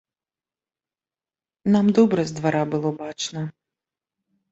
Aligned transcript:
Нам 1.75 1.87
добра 1.99 2.21
з 2.31 2.37
двара 2.39 2.61
было 2.71 2.89
бачна. 3.03 3.45